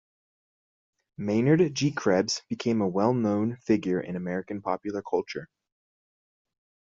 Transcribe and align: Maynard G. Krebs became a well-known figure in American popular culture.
Maynard 1.19 1.75
G. 1.75 1.91
Krebs 1.91 2.41
became 2.49 2.81
a 2.81 2.87
well-known 2.87 3.57
figure 3.57 4.01
in 4.01 4.15
American 4.15 4.59
popular 4.63 5.03
culture. 5.03 5.47